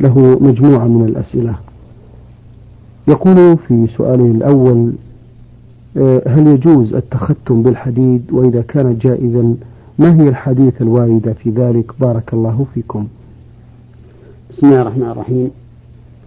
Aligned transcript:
له 0.00 0.38
مجموعة 0.40 0.86
من 0.86 1.04
الأسئلة. 1.08 1.54
يقول 3.08 3.56
في 3.56 3.86
سؤاله 3.96 4.26
الأول 4.26 4.92
آه، 5.96 6.22
هل 6.26 6.46
يجوز 6.46 6.94
التختم 6.94 7.62
بالحديد؟ 7.62 8.22
وإذا 8.32 8.60
كان 8.62 8.98
جائزا 8.98 9.56
ما 9.98 10.22
هي 10.22 10.28
الحديث 10.28 10.82
الواردة 10.82 11.32
في 11.32 11.50
ذلك؟ 11.50 11.92
بارك 12.00 12.34
الله 12.34 12.66
فيكم. 12.74 13.06
بسم 14.50 14.66
الله 14.66 14.82
الرحمن 14.82 15.10
الرحيم. 15.10 15.50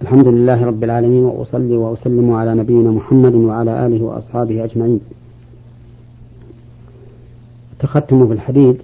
الحمد 0.02 0.28
لله 0.28 0.66
رب 0.66 0.84
العالمين 0.84 1.24
وأصلي 1.24 1.78
وأسلم 1.78 2.32
على 2.32 2.56
نبينا 2.56 2.92
محمد 2.92 3.36
وعلى 3.36 3.86
آله 3.86 4.04
وأصحابه 4.04 4.64
أجمعين. 4.64 5.00
التختم 7.74 8.26
بالحديد 8.26 8.78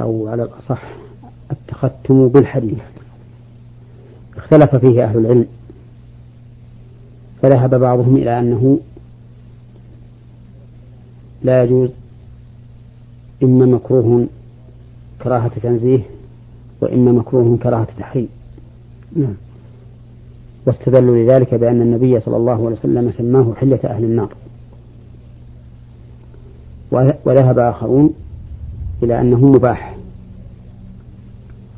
أو 0.00 0.28
على 0.28 0.42
الأصح 0.42 1.03
التختم 1.74 2.28
بالحديد 2.28 2.78
اختلف 4.36 4.76
فيه 4.76 5.04
أهل 5.04 5.18
العلم. 5.18 5.46
فذهب 7.42 7.74
بعضهم 7.74 8.16
إلى 8.16 8.40
أنه 8.40 8.78
لا 11.42 11.62
يجوز 11.62 11.90
إما 13.42 13.66
مكروه 13.66 14.26
كراهة 15.22 15.58
تنزيه 15.62 16.00
وإما 16.80 17.12
مكروه 17.12 17.58
كراهة 17.62 17.88
تحريم. 17.98 18.28
نعم. 19.16 19.34
واستدلوا 20.66 21.16
لذلك 21.16 21.54
بأن 21.54 21.82
النبي 21.82 22.20
صلى 22.20 22.36
الله 22.36 22.66
عليه 22.66 22.76
وسلم 22.76 23.12
سماه 23.12 23.54
حلة 23.54 23.80
أهل 23.84 24.04
النار. 24.04 24.34
وذهب 27.24 27.58
آخرون 27.58 28.14
إلى 29.02 29.20
أنه 29.20 29.46
مباح. 29.46 29.93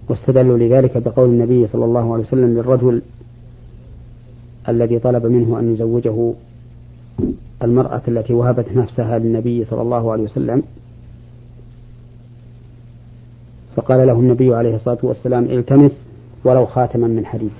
واستدلوا 0.09 0.59
لذلك 0.59 0.98
بقول 0.98 1.28
النبي 1.28 1.66
صلى 1.66 1.84
الله 1.84 2.15
عليه 2.15 2.24
وسلم 2.24 2.59
للرجل 2.59 3.02
الذي 4.69 4.98
طلب 4.98 5.26
منه 5.26 5.59
أن 5.59 5.74
يزوجه 5.74 6.32
المرأة 7.63 8.02
التي 8.09 8.32
وهبت 8.32 8.66
نفسها 8.76 9.18
للنبي 9.18 9.65
صلى 9.65 9.82
الله 9.82 10.13
عليه 10.13 10.23
وسلم. 10.23 10.63
فقال 13.76 14.07
له 14.07 14.13
النبي 14.13 14.54
عليه 14.54 14.76
الصلاة 14.76 14.98
والسلام 15.02 15.45
التمس 15.45 15.93
ولو 16.45 16.66
خاتما 16.66 17.09
من 17.09 17.26
حديد. 17.26 17.51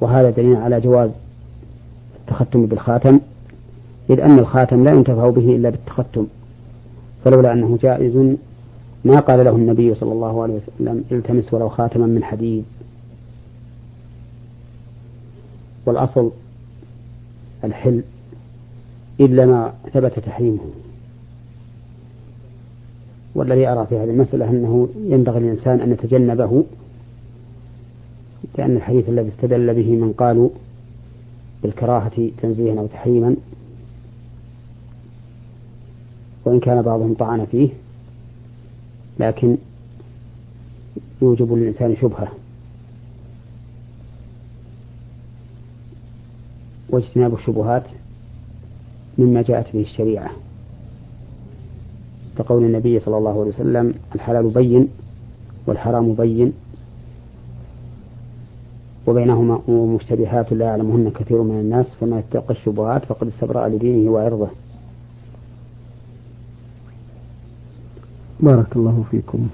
وهذا 0.00 0.30
دليل 0.30 0.56
على 0.56 0.80
جواز 0.80 1.10
التختم 2.20 2.66
بالخاتم 2.66 3.20
إذ 4.10 4.20
أن 4.20 4.38
الخاتم 4.38 4.84
لا 4.84 4.90
ينتفع 4.90 5.30
به 5.30 5.56
إلا 5.56 5.70
بالتختم 5.70 6.26
فلولا 7.24 7.52
أنه 7.52 7.78
جائز 7.82 8.36
ما 9.04 9.20
قال 9.20 9.44
له 9.44 9.56
النبي 9.56 9.94
صلى 9.94 10.12
الله 10.12 10.42
عليه 10.42 10.54
وسلم 10.54 11.04
التمس 11.12 11.54
ولو 11.54 11.68
خاتما 11.68 12.06
من 12.06 12.24
حديد. 12.24 12.64
والأصل 15.86 16.30
الحل 17.64 18.02
إلا 19.20 19.46
ما 19.46 19.72
ثبت 19.92 20.18
تحريمه. 20.18 20.60
والذي 23.34 23.68
أرى 23.68 23.86
في 23.86 23.96
هذه 23.96 24.10
المسألة 24.10 24.50
أنه 24.50 24.88
ينبغي 24.96 25.40
للإنسان 25.40 25.80
أن 25.80 25.92
يتجنبه 25.92 26.64
لأن 28.58 28.76
الحديث 28.76 29.08
الذي 29.08 29.28
استدل 29.28 29.74
به 29.74 29.96
من 29.96 30.12
قالوا 30.12 30.48
بالكراهة 31.62 32.30
تنزيها 32.42 32.80
أو 32.80 32.86
تحريما 32.86 33.36
وإن 36.44 36.60
كان 36.60 36.82
بعضهم 36.82 37.14
طعن 37.14 37.44
فيه 37.44 37.68
لكن 39.18 39.56
يوجب 41.22 41.52
للإنسان 41.52 41.96
شبهة 41.96 42.28
واجتناب 46.90 47.34
الشبهات 47.34 47.84
مما 49.18 49.42
جاءت 49.42 49.72
به 49.72 49.80
الشريعة. 49.80 50.30
كقول 52.38 52.64
النبي 52.64 53.00
صلى 53.00 53.16
الله 53.18 53.40
عليه 53.40 53.50
وسلم 53.50 53.94
الحلال 54.14 54.50
بين 54.50 54.88
والحرام 55.66 56.14
بين 56.14 56.52
وبينهما 59.06 59.60
مشتبهات 59.68 60.52
لا 60.52 60.66
يعلمهن 60.66 61.10
كثير 61.10 61.42
من 61.42 61.60
الناس 61.60 61.86
فما 62.00 62.18
يتقى 62.18 62.50
الشبهات 62.50 63.04
فقد 63.04 63.26
استبرأ 63.26 63.68
لدينه 63.68 64.10
وعرضه. 64.10 64.48
بارك 68.40 68.76
الله 68.76 69.04
فيكم. 69.10 69.48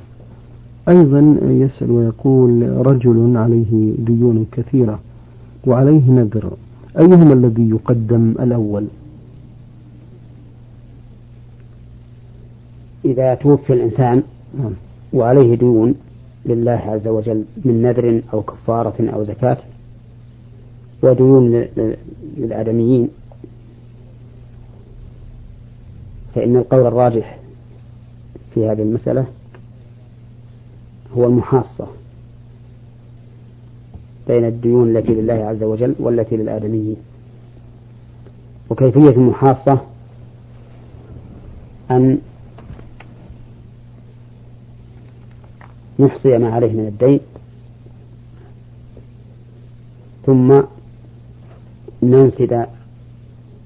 أيضا 0.88 1.38
يسأل 1.42 1.90
ويقول 1.90 2.86
رجل 2.86 3.36
عليه 3.36 3.94
ديون 3.98 4.46
كثيرة 4.52 5.00
وعليه 5.66 6.10
نذر. 6.10 6.52
أيهما 6.98 7.32
الذي 7.32 7.70
يقدم 7.70 8.34
الأول؟ 8.40 8.86
إذا 13.04 13.34
توفي 13.34 13.72
الإنسان 13.72 14.22
نعم. 14.58 14.72
وعليه 15.12 15.54
ديون 15.54 15.94
لله 16.46 16.72
عز 16.72 17.08
وجل 17.08 17.44
من 17.64 17.82
نذر 17.82 18.22
أو 18.32 18.42
كفارة 18.42 19.10
أو 19.14 19.24
زكاة 19.24 19.58
وديون 21.02 21.64
للآدميين 22.36 23.08
فإن 26.34 26.56
القول 26.56 26.86
الراجح 26.86 27.38
في 28.54 28.68
هذه 28.68 28.82
المسألة 28.82 29.26
هو 31.16 31.24
المحاصة 31.24 31.86
بين 34.28 34.44
الديون 34.44 34.96
التي 34.96 35.14
لله 35.14 35.34
عز 35.34 35.62
وجل 35.62 35.94
والتي 35.98 36.36
للآدميين. 36.36 36.96
وكيفية 38.70 39.08
المحاصة؟ 39.08 39.80
أن 41.90 42.18
نحصي 45.98 46.38
ما 46.38 46.54
عليه 46.54 46.72
من 46.72 46.86
الدين 46.86 47.20
ثم 50.26 50.62
ننسد 52.02 52.66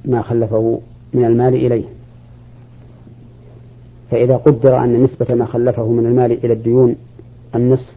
ما 0.05 0.23
خلفه 0.23 0.81
من 1.15 1.25
المال 1.25 1.55
إليه. 1.55 1.98
فإذا 4.11 4.37
قدر 4.37 4.85
أن 4.85 5.03
نسبة 5.03 5.35
ما 5.35 5.45
خلفه 5.45 5.89
من 5.89 6.07
المال 6.07 6.45
إلى 6.45 6.53
الديون 6.53 6.97
النصف 7.55 7.93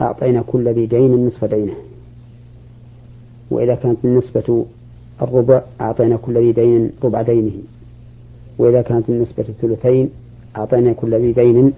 أعطينا 0.00 0.44
كل 0.46 0.68
ذي 0.68 0.86
دين 0.86 1.26
نصف 1.26 1.44
دينه. 1.44 1.74
وإذا 3.50 3.74
كانت 3.74 3.98
النسبة 4.04 4.66
الربع 5.22 5.62
أعطينا 5.80 6.16
كل 6.16 6.38
ذي 6.38 6.52
دين 6.52 6.90
ربع 7.04 7.22
دينه. 7.22 7.52
وإذا 8.58 8.82
كانت 8.82 9.08
النسبة 9.08 9.44
الثلثين 9.48 10.10
أعطينا 10.56 10.92
كل 10.92 11.14
ذي 11.14 11.32
دين 11.32 11.72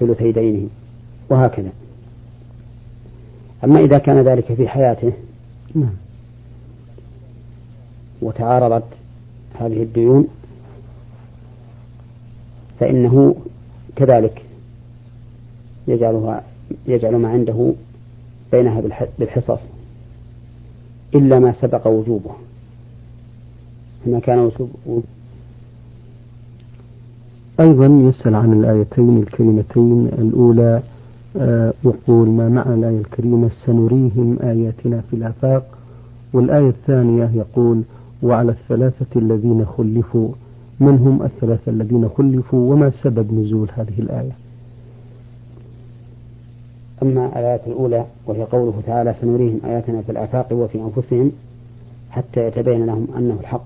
ثلثي 0.00 0.32
دينه. 0.32 0.68
وهكذا. 1.30 1.70
أما 3.64 3.80
إذا 3.80 3.98
كان 3.98 4.20
ذلك 4.20 4.52
في 4.52 4.68
حياته 4.68 5.12
نعم. 5.74 5.94
وتعارضت 8.22 8.84
هذه 9.60 9.82
الديون 9.82 10.28
فإنه 12.80 13.34
كذلك 13.96 14.42
يجعلها 15.88 16.42
يجعل 16.86 17.16
ما 17.16 17.28
عنده 17.28 17.72
بينها 18.52 18.82
بالحصص 19.18 19.60
إلا 21.14 21.38
ما 21.38 21.52
سبق 21.52 21.86
وجوبه. 21.86 22.30
ما 24.06 24.18
كان 24.18 24.38
وجوبه 24.38 25.02
أيضا 27.60 27.86
يسأل 27.86 28.34
عن 28.34 28.52
الآيتين 28.52 29.18
الكريمتين 29.18 30.06
الأولى 30.18 30.82
آه، 31.36 31.72
يقول 31.84 32.28
ما 32.28 32.48
معنى 32.48 32.74
الآية 32.74 32.98
الكريمة؟ 32.98 33.50
سنريهم 33.66 34.38
آياتنا 34.42 35.00
في 35.10 35.16
الآفاق. 35.16 35.66
والآية 36.32 36.68
الثانية 36.68 37.30
يقول 37.34 37.82
وعلى 38.22 38.50
الثلاثة 38.52 39.06
الذين 39.20 39.66
خلفوا 39.78 40.28
من 40.80 40.98
هم 40.98 41.22
الثلاثة 41.22 41.72
الذين 41.72 42.08
خلفوا 42.08 42.72
وما 42.72 42.90
سبب 42.90 43.34
نزول 43.34 43.70
هذه 43.74 43.98
الآية. 43.98 44.32
أما 47.02 47.26
الآية 47.26 47.60
الأولى 47.66 48.06
وهي 48.26 48.42
قوله 48.42 48.82
تعالى 48.86 49.14
سنريهم 49.20 49.60
آياتنا 49.64 50.02
في 50.02 50.12
الآفاق 50.12 50.52
وفي 50.52 50.78
أنفسهم 50.80 51.32
حتى 52.10 52.46
يتبين 52.46 52.86
لهم 52.86 53.08
أنه 53.16 53.36
الحق. 53.40 53.64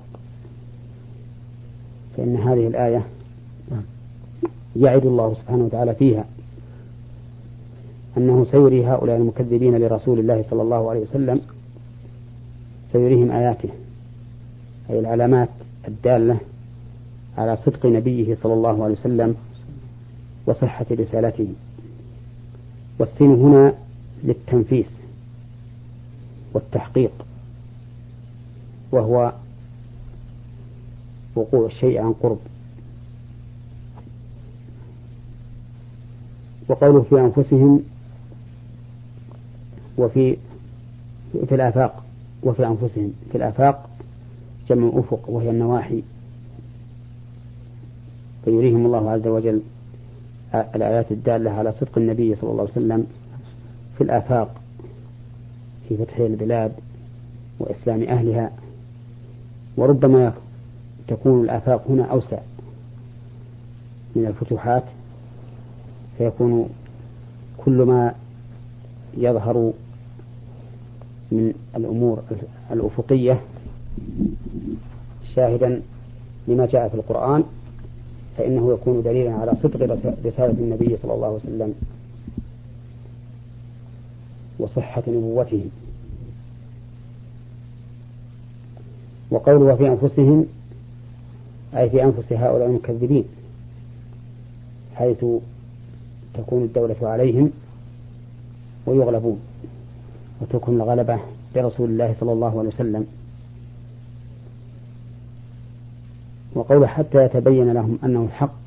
فإن 2.16 2.36
هذه 2.36 2.66
الآية 2.66 3.02
يعد 4.76 5.06
الله 5.06 5.34
سبحانه 5.34 5.64
وتعالى 5.64 5.94
فيها 5.94 6.24
أنه 8.16 8.46
سيري 8.50 8.86
هؤلاء 8.86 9.16
المكذبين 9.16 9.76
لرسول 9.76 10.18
الله 10.18 10.44
صلى 10.50 10.62
الله 10.62 10.90
عليه 10.90 11.00
وسلم 11.00 11.40
سيريهم 12.92 13.30
آياته 13.30 13.68
أي 14.90 14.98
العلامات 14.98 15.48
الدالة 15.88 16.38
على 17.38 17.56
صدق 17.56 17.86
نبيه 17.86 18.34
صلى 18.34 18.54
الله 18.54 18.84
عليه 18.84 18.94
وسلم 18.94 19.34
وصحة 20.46 20.86
رسالته. 20.90 21.48
والسين 22.98 23.30
هنا 23.30 23.74
للتنفيس 24.24 24.86
والتحقيق 26.54 27.12
وهو 28.92 29.32
وقوع 31.36 31.66
الشيء 31.66 31.98
عن 31.98 32.12
قرب. 32.12 32.38
وقوله 36.68 37.02
في 37.02 37.20
أنفسهم 37.20 37.82
وفي 39.98 40.36
في 41.48 41.54
الآفاق 41.54 42.04
وفي 42.42 42.66
أنفسهم. 42.66 43.12
في 43.32 43.38
الآفاق 43.38 43.90
جمع 44.68 44.90
أفق 44.94 45.30
وهي 45.30 45.50
النواحي. 45.50 46.02
فيريهم 48.48 48.86
الله 48.86 49.10
عز 49.10 49.26
وجل 49.26 49.62
الآيات 50.54 51.12
الدالة 51.12 51.50
على 51.50 51.72
صدق 51.72 51.98
النبي 51.98 52.34
صلى 52.34 52.50
الله 52.50 52.62
عليه 52.62 52.72
وسلم 52.72 53.06
في 53.98 54.04
الآفاق 54.04 54.54
في 55.88 55.96
فتح 55.96 56.16
البلاد 56.18 56.72
وإسلام 57.58 58.02
أهلها 58.02 58.50
وربما 59.76 60.32
تكون 61.08 61.44
الآفاق 61.44 61.84
هنا 61.88 62.04
أوسع 62.04 62.38
من 64.16 64.26
الفتوحات 64.26 64.84
فيكون 66.18 66.68
كل 67.58 67.82
ما 67.82 68.14
يظهر 69.16 69.72
من 71.32 71.52
الأمور 71.76 72.22
الأفقية 72.70 73.40
شاهدا 75.34 75.82
لما 76.48 76.66
جاء 76.66 76.88
في 76.88 76.94
القرآن. 76.94 77.44
فإنه 78.38 78.72
يكون 78.72 79.02
دليلا 79.02 79.32
على 79.32 79.52
صدق 79.62 79.98
رسالة 80.24 80.50
النبي 80.58 80.96
صلى 81.02 81.14
الله 81.14 81.26
عليه 81.26 81.36
وسلم 81.36 81.74
وصحة 84.58 85.02
نبوته. 85.08 85.64
وقوله 89.30 89.74
في 89.74 89.88
أنفسهم 89.88 90.46
أي 91.76 91.90
في 91.90 92.04
أنفس 92.04 92.32
هؤلاء 92.32 92.66
المكذبين 92.66 93.24
حيث 94.94 95.24
تكون 96.34 96.62
الدولة 96.62 96.96
عليهم 97.02 97.50
ويغلبون 98.86 99.40
وتكون 100.40 100.80
الغلبة 100.80 101.18
لرسول 101.56 101.90
الله 101.90 102.14
صلى 102.20 102.32
الله 102.32 102.58
عليه 102.58 102.68
وسلم. 102.68 103.06
وقوله 106.54 106.86
حتى 106.86 107.24
يتبين 107.24 107.72
لهم 107.72 107.98
أنه 108.04 108.24
الحق 108.24 108.58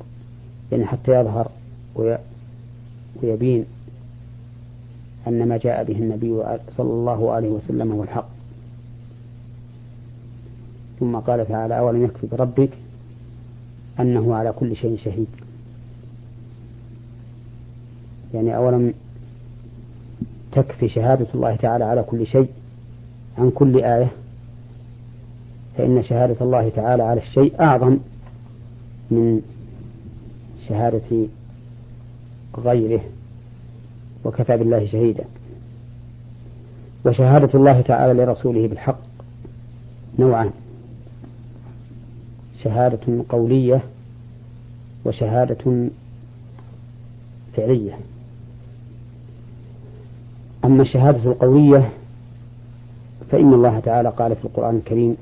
يعني 0.72 0.86
حتى 0.86 1.20
يظهر 1.20 1.50
ويبين 3.22 3.64
أن 5.26 5.48
ما 5.48 5.56
جاء 5.56 5.84
به 5.84 5.98
النبي 5.98 6.42
صلى 6.76 6.90
الله 6.90 7.32
عليه 7.32 7.48
وسلم 7.48 7.92
هو 7.92 8.02
الحق. 8.02 8.28
ثم 11.00 11.16
قال 11.16 11.48
تعالى 11.48 11.78
أولم 11.78 12.04
يكفي 12.04 12.26
بربك 12.26 12.70
أنه 14.00 14.34
على 14.34 14.52
كل 14.52 14.76
شيء 14.76 14.98
شهيد. 14.98 15.26
يعني 18.34 18.56
أولم 18.56 18.94
تكفي 20.52 20.88
شهادة 20.88 21.26
الله 21.34 21.56
تعالى 21.56 21.84
على 21.84 22.02
كل 22.02 22.26
شيء 22.26 22.48
عن 23.38 23.50
كل 23.50 23.84
آية 23.84 24.12
فإن 25.78 26.02
شهادة 26.02 26.36
الله 26.40 26.68
تعالى 26.68 27.02
على 27.02 27.20
الشيء 27.20 27.60
أعظم 27.60 27.98
من 29.10 29.42
شهادة 30.68 31.26
غيره 32.58 33.00
وكفى 34.24 34.56
بالله 34.56 34.86
شهيدا. 34.86 35.24
وشهادة 37.06 37.50
الله 37.54 37.80
تعالى 37.80 38.24
لرسوله 38.24 38.68
بالحق 38.68 38.98
نوعان 40.18 40.50
شهادة 42.64 43.24
قولية 43.28 43.82
وشهادة 45.04 45.88
فعلية. 47.56 47.98
أما 50.64 50.82
الشهادة 50.82 51.30
القوية 51.30 51.90
فإن 53.30 53.54
الله 53.54 53.80
تعالى 53.80 54.08
قال 54.08 54.36
في 54.36 54.44
القرآن 54.44 54.76
الكريم 54.76 55.16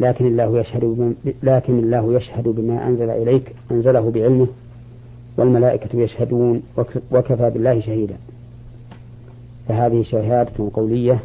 لكن 0.00 0.26
الله 0.26 0.60
يشهد 0.60 1.14
لكن 1.42 1.78
الله 1.78 2.14
يشهد 2.16 2.48
بما 2.48 2.86
أنزل 2.86 3.10
إليك 3.10 3.54
أنزله 3.70 4.10
بعلمه 4.10 4.46
والملائكة 5.36 6.00
يشهدون 6.00 6.62
وكفى 7.12 7.50
بالله 7.50 7.80
شهيدا. 7.80 8.16
فهذه 9.68 10.02
شهادة 10.02 10.70
قولية 10.74 11.18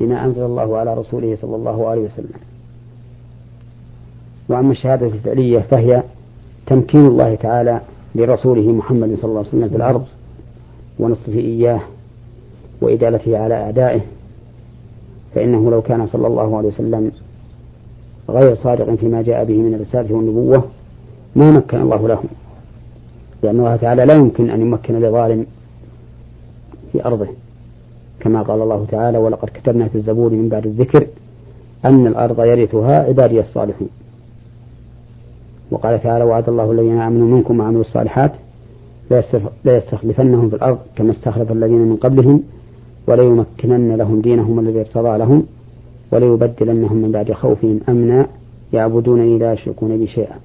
بما 0.00 0.24
أنزل 0.24 0.42
الله 0.42 0.76
على 0.76 0.94
رسوله 0.94 1.36
صلى 1.40 1.56
الله 1.56 1.88
عليه 1.88 2.00
وسلم. 2.00 2.32
وأما 4.48 4.72
الشهادة 4.72 5.06
الفعلية 5.06 5.58
فهي 5.58 6.02
تمكين 6.66 7.06
الله 7.06 7.34
تعالى 7.34 7.80
لرسوله 8.14 8.72
محمد 8.72 9.14
صلى 9.14 9.24
الله 9.24 9.38
عليه 9.38 9.48
وسلم 9.48 9.68
في 9.68 9.76
الأرض 9.76 10.06
ونصفه 10.98 11.38
إياه 11.38 11.80
وإدالته 12.80 13.38
على 13.38 13.54
أعدائه 13.54 14.00
فإنه 15.34 15.70
لو 15.70 15.82
كان 15.82 16.06
صلى 16.06 16.26
الله 16.26 16.56
عليه 16.56 16.68
وسلم 16.68 17.10
غير 18.28 18.54
صادق 18.54 18.94
فيما 18.94 19.22
جاء 19.22 19.44
به 19.44 19.56
من 19.56 19.74
الرسالة 19.74 20.14
والنبوة 20.14 20.64
ما 21.36 21.50
مكن 21.50 21.80
الله 21.80 22.08
له. 22.08 22.22
لأن 23.42 23.58
الله 23.58 23.76
تعالى 23.76 24.04
لا 24.04 24.14
يمكن 24.14 24.50
أن 24.50 24.60
يمكن 24.60 25.00
لظالم 25.00 25.46
في 26.92 27.04
أرضه. 27.04 27.26
كما 28.20 28.42
قال 28.42 28.62
الله 28.62 28.86
تعالى 28.88 29.18
ولقد 29.18 29.48
كتبنا 29.48 29.88
في 29.88 29.94
الزبور 29.94 30.30
من 30.30 30.48
بعد 30.48 30.66
الذكر 30.66 31.06
أن 31.84 32.06
الأرض 32.06 32.40
يرثها 32.40 33.04
عبادي 33.04 33.40
الصالحون. 33.40 33.88
وقال 35.70 36.02
تعالى 36.02 36.24
وعد 36.24 36.48
الله 36.48 36.72
الذين 36.72 37.00
آمنوا 37.00 37.36
منكم 37.36 37.60
وعملوا 37.60 37.80
الصالحات 37.80 38.32
لا 39.64 39.76
يستخلفنهم 39.76 40.48
في 40.48 40.56
الأرض 40.56 40.78
كما 40.96 41.12
استخلف 41.12 41.52
الذين 41.52 41.78
من 41.78 41.96
قبلهم 41.96 42.42
وليمكنن 43.06 43.94
لهم 43.94 44.20
دينهم 44.20 44.60
الذي 44.60 44.80
ارتضى 44.80 45.18
لهم 45.18 45.46
وليبدلنهم 46.12 46.96
من 46.96 47.12
بعد 47.12 47.32
خوفهم 47.32 47.80
أمنا 47.88 48.26
يعبدونني 48.72 49.38
لا 49.38 49.52
يشركون 49.52 49.98
بي 49.98 50.06
شيئا. 50.06 50.36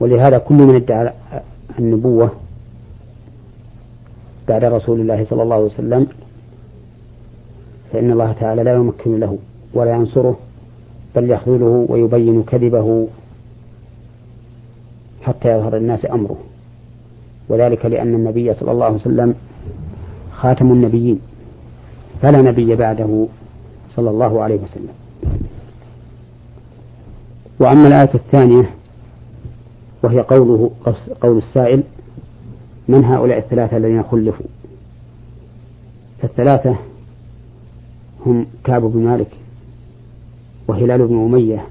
ولهذا 0.00 0.38
كل 0.38 0.54
من 0.54 0.74
ادعى 0.74 1.12
النبوة 1.78 2.30
بعد 4.48 4.64
رسول 4.64 5.00
الله 5.00 5.24
صلى 5.24 5.42
الله 5.42 5.54
عليه 5.54 5.64
وسلم 5.64 6.06
فإن 7.92 8.10
الله 8.10 8.32
تعالى 8.32 8.62
لا 8.62 8.74
يمكن 8.74 9.20
له 9.20 9.38
ولا 9.74 9.92
ينصره 9.92 10.36
بل 11.16 11.30
يخذله 11.30 11.86
ويبين 11.88 12.42
كذبه 12.42 13.08
حتى 15.22 15.48
يظهر 15.48 15.76
الناس 15.76 16.06
أمره. 16.10 16.36
وذلك 17.48 17.86
لأن 17.86 18.14
النبي 18.14 18.54
صلى 18.54 18.70
الله 18.72 18.84
عليه 18.84 18.96
وسلم 18.96 19.34
خاتم 20.42 20.72
النبيين. 20.72 21.20
فلا 22.22 22.42
نبي 22.42 22.74
بعده 22.76 23.26
صلى 23.90 24.10
الله 24.10 24.42
عليه 24.42 24.60
وسلم. 24.60 24.94
وأما 27.60 27.88
الآية 27.88 28.14
الثانية 28.14 28.70
وهي 30.02 30.20
قوله 30.20 30.70
قول 31.20 31.38
السائل 31.38 31.82
من 32.88 33.04
هؤلاء 33.04 33.38
الثلاثة 33.38 33.76
الذين 33.76 34.02
خلفوا؟ 34.02 34.46
فالثلاثة 36.22 36.76
هم 38.26 38.46
كعب 38.64 38.82
بن 38.82 39.00
مالك 39.00 39.30
وهلال 40.68 41.06
بن 41.06 41.24
أمية 41.24 41.66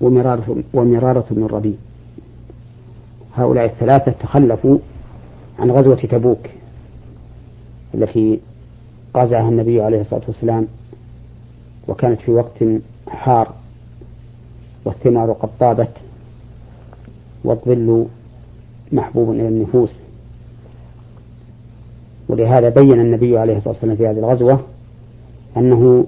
ومرارة, 0.00 0.56
ومرارة 0.74 1.24
بن 1.30 1.44
الربيع 1.44 1.74
هؤلاء 3.36 3.64
الثلاثة 3.64 4.12
تخلفوا 4.12 4.78
عن 5.58 5.70
غزوة 5.70 5.96
تبوك. 5.96 6.46
التي 7.94 8.40
غزاها 9.16 9.48
النبي 9.48 9.82
عليه 9.82 10.00
الصلاة 10.00 10.22
والسلام 10.28 10.66
وكانت 11.88 12.20
في 12.20 12.30
وقت 12.30 12.64
حار 13.08 13.52
والثمار 14.84 15.32
قد 15.32 15.48
طابت 15.60 15.90
والظل 17.44 18.06
محبوب 18.92 19.30
إلى 19.30 19.48
النفوس. 19.48 19.92
ولهذا 22.28 22.68
بين 22.68 23.00
النبي 23.00 23.38
عليه 23.38 23.56
الصلاة 23.56 23.72
والسلام 23.72 23.96
في 23.96 24.06
هذه 24.06 24.18
الغزوة 24.18 24.60
أنه 25.56 26.06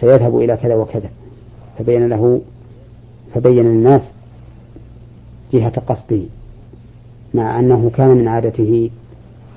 سيذهب 0.00 0.38
إلى 0.38 0.56
كذا 0.56 0.74
وكذا. 0.74 1.10
فبين 1.78 2.08
له 2.08 2.40
فبين 3.34 3.66
الناس 3.66 4.02
جهة 5.52 5.80
قصده 5.80 6.20
مع 7.34 7.60
أنه 7.60 7.90
كان 7.94 8.08
من 8.08 8.28
عادته 8.28 8.90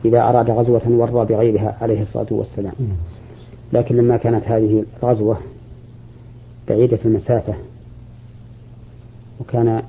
إذا 0.08 0.22
أراد 0.22 0.50
غزوة 0.50 0.82
ورى 0.88 1.26
بغيرها 1.26 1.78
عليه 1.82 2.02
الصلاة 2.02 2.28
والسلام. 2.32 2.74
لكن 3.74 3.98
لما 3.98 4.18
كانت 4.18 4.44
هذه 4.46 4.84
الغزوة 5.04 5.38
بعيدة 6.70 7.00
المسافة 7.06 7.54
وكان 9.40 9.84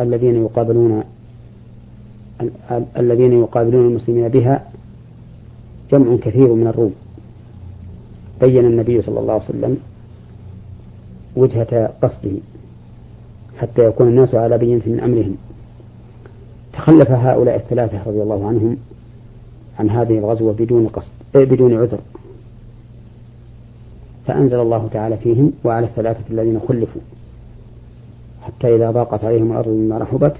الذين 0.00 0.42
يقابلون 0.42 1.02
الذين 2.96 3.32
يقابلون 3.32 3.86
المسلمين 3.88 4.28
بها 4.28 4.70
جمع 5.92 6.16
كثير 6.16 6.54
من 6.54 6.66
الروم. 6.66 6.94
بين 8.40 8.64
النبي 8.66 9.02
صلى 9.02 9.20
الله 9.20 9.32
عليه 9.32 9.44
وسلم 9.44 9.78
وجهة 11.36 11.92
قصده 12.02 12.36
حتى 13.58 13.84
يكون 13.84 14.08
الناس 14.08 14.34
على 14.34 14.58
بينة 14.58 14.82
من 14.86 15.00
أمرهم. 15.00 15.36
تخلف 16.72 17.10
هؤلاء 17.10 17.56
الثلاثة 17.56 18.02
رضي 18.06 18.22
الله 18.22 18.46
عنهم 18.48 18.76
عن 19.78 19.90
هذه 19.90 20.18
الغزوة 20.18 20.52
بدون 20.52 20.88
قصد 20.88 21.10
إيه 21.36 21.44
بدون 21.44 21.74
عذر. 21.74 21.98
فأنزل 24.26 24.60
الله 24.60 24.88
تعالى 24.92 25.16
فيهم 25.16 25.52
وعلى 25.64 25.86
الثلاثة 25.86 26.24
الذين 26.30 26.60
خلفوا 26.68 27.00
حتى 28.42 28.76
إذا 28.76 28.90
ضاقت 28.90 29.24
عليهم 29.24 29.52
الأرض 29.52 29.68
مما 29.68 29.98
رحبت 29.98 30.34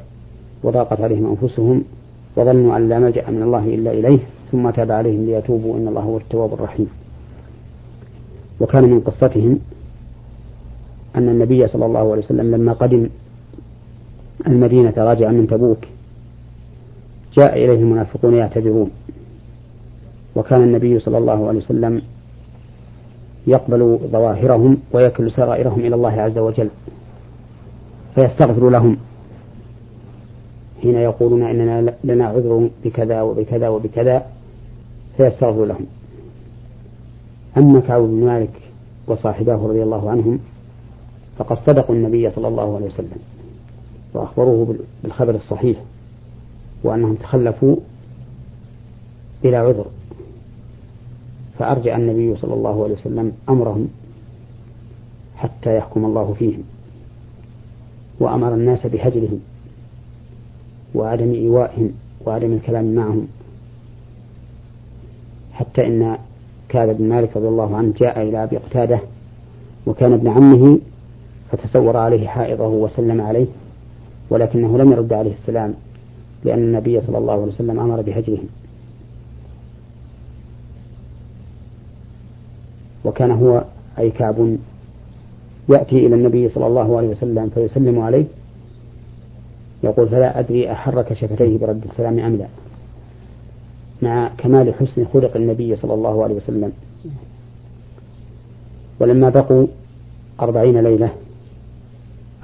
وضاقت 0.63 1.01
عليهم 1.01 1.37
أنفسهم 1.41 1.85
وظنوا 2.37 2.77
أن 2.77 2.89
لا 2.89 2.99
ملجأ 2.99 3.31
من 3.31 3.43
الله 3.43 3.65
إلا 3.65 3.93
إليه 3.93 4.19
ثم 4.53 4.71
تاب 4.71 4.91
عليهم 4.91 5.27
ليتوبوا 5.27 5.77
إن 5.77 5.89
الله 5.89 6.01
هو 6.01 6.17
التواب 6.17 6.55
الرحيم. 6.55 6.89
وكان 8.61 8.85
من 8.85 9.01
قصتهم 9.01 9.59
أن 11.17 11.29
النبي 11.29 11.69
صلى 11.69 11.87
الله 11.87 12.13
عليه 12.13 12.25
وسلم 12.25 12.55
لما 12.55 12.73
قدم 12.73 13.09
المدينة 14.47 14.95
راجعا 14.97 15.33
من 15.33 15.47
تبوك 15.47 15.79
جاء 17.35 17.55
إليه 17.65 17.81
المنافقون 17.81 18.35
يعتذرون. 18.35 18.91
وكان 20.37 20.63
النبي 20.63 20.99
صلى 20.99 21.19
الله 21.19 21.49
عليه 21.49 21.59
وسلم 21.59 22.03
يقبل 23.47 23.99
ظواهرهم 24.13 24.79
ويكل 24.93 25.33
سرائرهم 25.33 25.81
إلى 25.81 25.95
الله 25.95 26.13
عز 26.13 26.39
وجل 26.39 26.71
فيستغفر 28.15 28.71
لهم. 28.71 28.97
حين 30.83 30.95
يقولون 30.95 31.43
إننا 31.43 31.95
لنا 32.05 32.27
عذر 32.27 32.71
بكذا 32.85 33.23
وبكذا 33.23 33.69
وبكذا 33.69 34.27
فيستغفر 35.17 35.65
لهم. 35.65 35.87
أما 37.57 37.81
كعب 37.81 38.01
بن 38.03 38.25
مالك 38.25 38.51
وصاحباه 39.07 39.67
رضي 39.67 39.83
الله 39.83 40.11
عنهم 40.11 40.39
فقد 41.39 41.57
صدقوا 41.67 41.95
النبي 41.95 42.31
صلى 42.31 42.49
الله 42.49 42.77
عليه 42.77 42.87
وسلم 42.87 43.19
وأخبروه 44.15 44.77
بالخبر 45.03 45.35
الصحيح 45.35 45.79
وأنهم 46.85 47.15
تخلفوا 47.15 47.77
بلا 49.43 49.59
عذر. 49.59 49.87
فأرجع 51.59 51.97
النبي 51.97 52.37
صلى 52.37 52.55
الله 52.55 52.85
عليه 52.85 52.95
وسلم 52.95 53.33
أمرهم 53.49 53.89
حتى 55.37 55.77
يحكم 55.77 56.05
الله 56.05 56.35
فيهم 56.39 56.63
وأمر 58.21 58.55
الناس 58.55 58.87
بهجرهم 58.87 59.41
وعدم 60.95 61.33
إيوائهم 61.33 61.91
وعدم 62.27 62.53
الكلام 62.53 62.95
معهم 62.95 63.29
حتى 65.53 65.87
إن 65.87 66.19
كعب 66.69 66.89
بن 66.89 67.09
مالك 67.09 67.37
رضي 67.37 67.49
الله 67.49 67.77
عنه 67.77 67.93
جاء 67.99 68.23
إلى 68.23 68.45
أبي 68.45 68.57
قتادة 68.57 69.01
وكان 69.87 70.13
ابن 70.13 70.29
عمه 70.29 70.79
فتصور 71.53 71.97
عليه 71.97 72.29
حائضه 72.29 72.69
وسلم 72.69 73.21
عليه 73.21 73.47
ولكنه 74.31 74.79
لم 74.79 74.93
يرد 74.93 75.13
عليه 75.13 75.33
السلام 75.33 75.75
لأن 76.45 76.59
النبي 76.59 77.01
صلى 77.01 77.19
الله 77.19 77.33
عليه 77.33 77.53
وسلم 77.53 77.81
أمر 77.81 78.01
بهجرهم 78.01 78.49
وكان 83.07 83.31
هو 83.31 83.65
أي 83.99 84.11
كعب 84.11 84.57
يأتي 85.69 86.07
إلى 86.07 86.15
النبي 86.15 86.49
صلى 86.49 86.67
الله 86.67 86.97
عليه 86.97 87.09
وسلم 87.09 87.51
فيسلم 87.55 88.01
عليه 88.01 88.25
يقول 89.83 90.09
فلا 90.09 90.39
أدري 90.39 90.73
أحرك 90.73 91.13
شفتيه 91.13 91.59
برد 91.59 91.85
السلام 91.91 92.19
أم 92.19 92.37
لا. 92.37 92.47
مع 94.03 94.31
كمال 94.39 94.75
حسن 94.75 95.07
خلق 95.13 95.37
النبي 95.37 95.77
صلى 95.77 95.95
الله 95.95 96.25
عليه 96.25 96.35
وسلم. 96.35 96.73
ولما 99.01 99.29
بقوا 99.29 99.67
أربعين 100.41 100.81
ليلة 100.81 101.11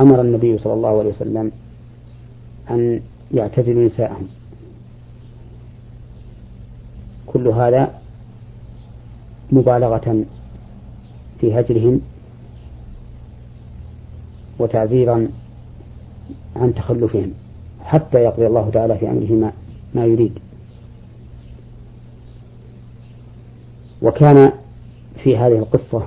أمر 0.01 0.21
النبي 0.21 0.59
صلى 0.59 0.75
الله 0.75 0.99
عليه 0.99 1.11
وسلم 1.11 1.51
أن 2.71 3.01
يعتزلوا 3.35 3.85
نساءهم. 3.85 4.29
كل 7.27 7.49
هذا 7.49 7.91
مبالغة 9.53 10.25
في 11.43 11.61
هجرهم 11.61 12.01
وتعزيرا 14.59 15.29
عن 16.57 16.75
تخلفهم 16.75 17.31
حتى 17.85 18.19
يقضي 18.19 18.47
الله 18.47 18.71
تعالى 18.71 18.99
في 18.99 19.11
أمره 19.11 19.33
ما, 19.33 19.53
ما 19.95 20.07
يريد. 20.07 20.39
وكان 24.03 24.53
في 25.23 25.37
هذه 25.37 25.59
القصة 25.59 26.07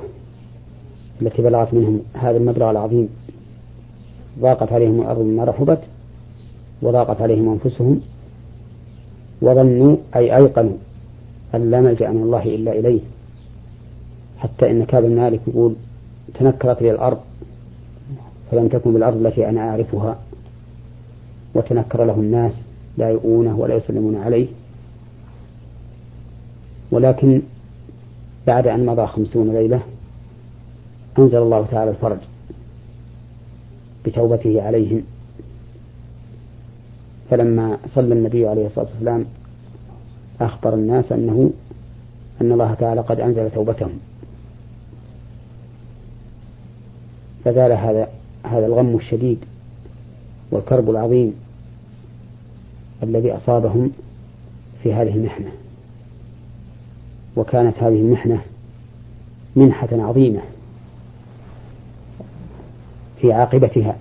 التي 1.22 1.42
بلغت 1.42 1.74
منهم 1.74 2.02
هذا 2.14 2.38
المبلغ 2.38 2.72
العظيم 2.72 3.10
ضاقت 4.40 4.74
عليهم 4.74 5.02
الأرض 5.02 5.20
مما 5.20 5.44
رحبت 5.44 5.80
وضاقت 6.82 7.22
عليهم 7.22 7.50
أنفسهم 7.50 8.02
وظنوا 9.42 9.98
أي 10.16 10.36
أيقنوا 10.38 10.78
أن 11.56 11.72
لا 11.72 11.82
ملجأ 11.82 12.10
من 12.12 12.24
الله 12.24 12.44
إلا 12.44 12.80
إليه. 12.80 13.00
حتى 14.40 14.72
إن 14.72 14.86
كعب 14.86 15.04
مالك 15.04 15.42
يقول 15.48 15.76
تنكرت 16.34 16.82
لي 16.82 16.92
الأرض 16.92 17.20
فلم 18.52 18.68
تكن 18.68 18.94
بالأرض 18.94 19.26
التي 19.26 19.50
أنا 19.50 19.70
أعرفها. 19.70 20.18
وتنكر 21.56 22.04
له 22.04 22.14
الناس 22.14 22.54
لا 22.98 23.10
يؤونه 23.10 23.60
ولا 23.60 23.76
يسلمون 23.76 24.16
عليه. 24.16 24.48
ولكن 26.92 27.42
بعد 28.48 28.68
أن 28.68 28.86
مضى 28.86 29.08
خمسون 29.08 29.54
ليلة 29.54 29.82
أنزل 31.20 31.38
الله 31.38 31.66
تعالى 31.66 31.92
الفرج 31.92 32.18
بتوبته 34.06 34.62
عليهم. 34.62 35.02
فلما 37.30 37.78
صلى 37.88 38.14
النبي 38.14 38.48
عليه 38.48 38.66
الصلاة 38.66 38.88
والسلام 38.94 39.26
أخبر 40.42 40.74
الناس 40.74 41.12
أنه 41.12 41.52
أن 42.42 42.52
الله 42.52 42.74
تعالى 42.74 43.02
قد 43.02 43.20
أنزل 43.20 43.52
توبتهم. 43.52 44.00
فزال 47.46 47.72
هذا 47.72 48.10
هذا 48.44 48.66
الغم 48.66 48.96
الشديد 48.96 49.38
والكرب 50.52 50.90
العظيم 50.90 51.34
الذي 53.04 53.32
أصابهم 53.32 53.92
في 54.84 54.94
هذه 54.94 55.16
المحنة. 55.16 55.52
وكانت 57.36 57.78
هذه 57.78 58.00
المحنة 58.00 58.42
منحة 59.56 59.88
عظيمة 59.92 60.42
في 63.22 63.34
عاقبتها 63.34 63.96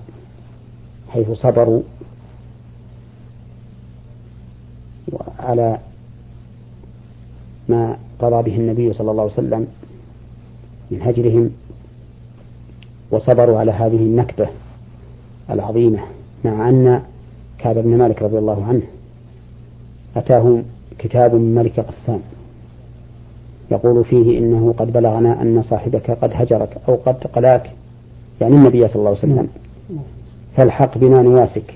حيث 1.08 1.30
صبروا 1.30 1.82
على 5.38 5.78
ما 7.68 7.96
قضى 8.18 8.50
به 8.50 8.56
النبي 8.56 8.92
صلى 8.92 9.10
الله 9.10 9.22
عليه 9.22 9.32
وسلم 9.32 9.66
من 10.90 11.02
هجرهم 11.02 11.50
وصبروا 13.14 13.59
على 13.59 13.73
هذه 13.73 13.97
النكبة 13.97 14.49
العظيمة 15.50 15.99
مع 16.44 16.68
أن 16.68 17.02
كعب 17.59 17.78
بن 17.78 17.99
مالك 17.99 18.23
رضي 18.23 18.38
الله 18.38 18.64
عنه 18.64 18.83
أتاه 20.16 20.62
كتاب 20.99 21.35
من 21.35 21.54
ملك 21.54 21.80
قسام. 21.80 22.21
يقول 23.71 24.04
فيه 24.04 24.38
إنه 24.38 24.75
قد 24.78 24.92
بلغنا 24.92 25.42
أن 25.42 25.62
صاحبك 25.62 26.11
قد 26.11 26.30
هجرك 26.35 26.76
أو 26.88 26.94
قد 26.94 27.25
قلاك 27.25 27.71
يعني 28.40 28.54
النبي 28.54 28.88
صلى 28.88 28.97
الله 28.97 29.09
عليه 29.09 29.18
وسلم. 29.18 29.49
فالحق 30.56 30.99
بنا 30.99 31.23
نواسك. 31.23 31.75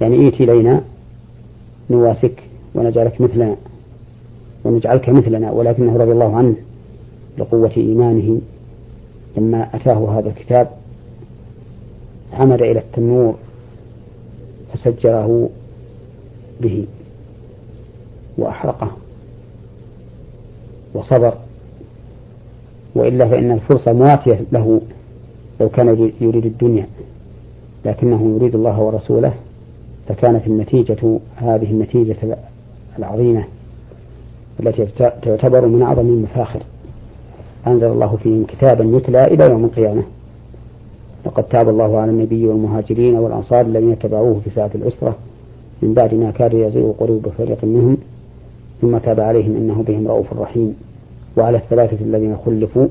يعني 0.00 0.16
إيتي 0.16 0.44
إلينا 0.44 0.80
نواسك 1.90 2.42
ونجعلك 2.74 3.20
مثلنا 3.20 3.56
ونجعلك 4.64 5.08
مثلنا 5.08 5.50
ولكنه 5.50 5.96
رضي 5.96 6.12
الله 6.12 6.36
عنه 6.36 6.54
لقوة 7.38 7.72
إيمانه 7.76 8.40
لما 9.36 9.68
أتاه 9.74 10.18
هذا 10.18 10.28
الكتاب 10.28 10.70
عمد 12.32 12.62
إلى 12.62 12.78
التنور 12.78 13.34
فسجره 14.72 15.48
به 16.60 16.86
وأحرقه 18.38 18.90
وصبر. 20.94 21.34
وإلا 22.94 23.28
فإن 23.28 23.50
الفرصة 23.50 23.92
مواتية 23.92 24.40
له 24.52 24.80
لو 25.60 25.68
كان 25.68 26.10
يريد 26.20 26.46
الدنيا 26.46 26.86
لكنه 27.84 28.36
يريد 28.36 28.54
الله 28.54 28.80
ورسوله 28.80 29.34
فكانت 30.08 30.46
النتيجة 30.46 31.18
هذه 31.36 31.70
النتيجة 31.70 32.16
العظيمة 32.98 33.44
التي 34.60 34.86
تعتبر 35.22 35.66
من 35.66 35.82
أعظم 35.82 36.06
المفاخر. 36.06 36.62
أنزل 37.66 37.86
الله 37.86 38.16
فيهم 38.22 38.44
كتابا 38.44 38.84
يتلى 38.96 39.24
إلى 39.24 39.44
يوم 39.44 39.64
القيامة. 39.64 40.02
لقد 41.26 41.44
تاب 41.44 41.68
الله 41.68 41.98
على 41.98 42.10
النبي 42.10 42.46
والمهاجرين 42.46 43.14
والأنصار 43.18 43.60
الذين 43.60 43.92
اتبعوه 43.92 44.40
في 44.44 44.50
ساعة 44.50 44.70
العسرة 44.74 45.14
من 45.82 45.94
بعد 45.94 46.14
ما 46.14 46.30
كاد 46.30 46.54
يزيغ 46.54 46.92
قلوب 46.92 47.28
فريق 47.38 47.64
منهم 47.64 47.96
ثم 48.80 48.98
تاب 48.98 49.20
عليهم 49.20 49.56
إنه 49.56 49.82
بهم 49.82 50.08
رؤوف 50.08 50.32
رحيم. 50.32 50.76
وعلى 51.36 51.56
الثلاثة 51.56 52.04
الذين 52.04 52.36
خلفوا 52.46 52.86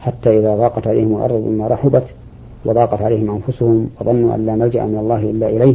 حتى 0.00 0.38
إذا 0.38 0.56
ضاقت 0.56 0.86
عليهم 0.86 1.16
الأرض 1.16 1.44
بما 1.46 1.68
رحبت 1.68 2.04
وضاقت 2.64 3.02
عليهم 3.02 3.30
أنفسهم 3.30 3.90
وظنوا 4.00 4.34
أن 4.34 4.46
لا 4.46 4.54
ملجأ 4.54 4.84
من 4.84 4.98
الله 4.98 5.30
إلا 5.30 5.48
إليه 5.48 5.74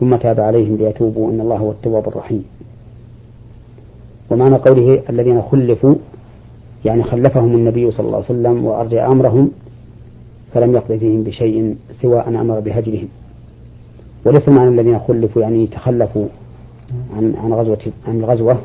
ثم 0.00 0.16
تاب 0.16 0.40
عليهم 0.40 0.76
ليتوبوا 0.76 1.30
إن 1.30 1.40
الله 1.40 1.56
هو 1.56 1.70
التواب 1.70 2.08
الرحيم. 2.08 2.44
ومعنى 4.30 4.56
قوله 4.56 5.02
الذين 5.10 5.42
خلفوا 5.42 5.94
يعني 6.84 7.02
خلفهم 7.02 7.54
النبي 7.54 7.90
صلى 7.90 8.06
الله 8.06 8.16
عليه 8.16 8.26
وسلم 8.26 8.64
وأرجع 8.64 9.06
أمرهم 9.06 9.50
فلم 10.54 10.74
يقض 10.74 10.96
فيهم 10.96 11.22
بشيء 11.22 11.76
سوى 12.02 12.20
أن 12.20 12.36
أمر 12.36 12.60
بهجرهم. 12.60 13.08
وليس 14.24 14.48
معنى 14.48 14.68
الذين 14.68 14.98
خلفوا 14.98 15.42
يعني 15.42 15.66
تخلفوا 15.66 16.26
عن 17.16 17.34
عن 17.44 17.52
غزوة 17.52 17.78
عن 18.08 18.20
الغزوة 18.20 18.58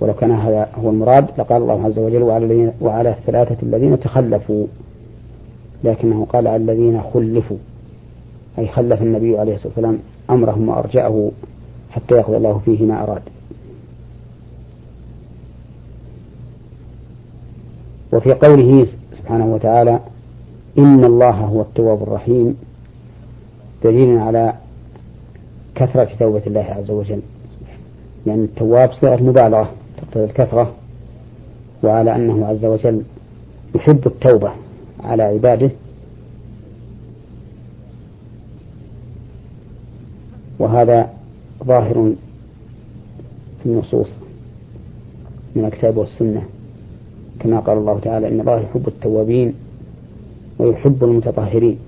ولو 0.00 0.14
كان 0.14 0.30
هذا 0.30 0.68
هو 0.84 0.90
المراد 0.90 1.26
لقال 1.38 1.62
الله 1.62 1.84
عز 1.84 1.98
وجل 1.98 2.22
وعلى 2.22 2.72
وعلى 2.80 3.10
الثلاثة 3.10 3.56
الذين 3.62 4.00
تخلفوا. 4.00 4.66
لكنه 5.84 6.26
قال 6.32 6.46
على 6.46 6.56
الذين 6.56 7.00
خلفوا. 7.14 7.56
أي 8.58 8.68
خلف 8.68 9.02
النبي 9.02 9.38
عليه 9.38 9.54
الصلاة 9.54 9.68
والسلام 9.68 9.98
أمرهم 10.30 10.68
وأرجأه 10.68 11.30
حتى 11.90 12.14
يقضي 12.14 12.36
الله 12.36 12.60
فيه 12.64 12.84
ما 12.84 13.02
أراد. 13.02 13.22
وفي 18.12 18.32
قوله 18.32 18.86
سبحانه 19.18 19.54
وتعالى 19.54 20.00
إن 20.78 21.04
الله 21.04 21.30
هو 21.30 21.60
التواب 21.60 22.02
الرحيم 22.02 22.56
دليل 23.84 24.18
على 24.18 24.54
كثرة 25.74 26.08
توبة 26.18 26.42
الله 26.46 26.60
عز 26.60 26.90
وجل. 26.90 27.20
يعني 28.26 28.44
التواب 28.44 28.92
صيغة 28.92 29.22
مبالغة 29.22 29.70
تقتضي 29.96 30.24
الكثرة 30.24 30.72
وعلى 31.82 32.16
أنه 32.16 32.46
عز 32.46 32.64
وجل 32.64 33.02
يحب 33.74 34.06
التوبة 34.06 34.52
على 35.04 35.22
عباده. 35.22 35.70
وهذا 40.58 41.10
ظاهر 41.64 42.12
في 43.62 43.66
النصوص 43.66 44.08
من 45.56 45.64
الكتاب 45.64 45.96
والسنة. 45.96 46.42
كما 47.40 47.60
قال 47.60 47.78
الله 47.78 47.98
تعالى 47.98 48.28
إن 48.28 48.40
الله 48.40 48.60
يحب 48.60 48.88
التوابين 48.88 49.54
ويحب 50.58 51.04
المتطهرين. 51.04 51.78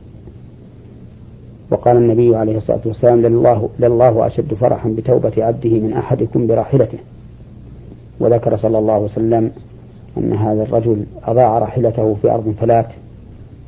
وقال 1.70 1.96
النبي 1.96 2.36
عليه 2.36 2.56
الصلاة 2.56 2.80
والسلام 2.86 3.20
لله, 3.20 3.68
لله 3.78 4.26
أشد 4.26 4.54
فرحا 4.54 4.88
بتوبة 4.88 5.32
عبده 5.44 5.70
من 5.70 5.92
أحدكم 5.92 6.46
براحلته. 6.46 6.98
وذكر 8.20 8.56
صلى 8.56 8.78
الله 8.78 8.92
عليه 8.92 9.04
وسلم 9.04 9.50
أن 10.18 10.32
هذا 10.32 10.62
الرجل 10.62 11.04
أضاع 11.24 11.58
راحلته 11.58 12.14
في 12.22 12.30
أرض 12.30 12.54
فلات 12.60 12.88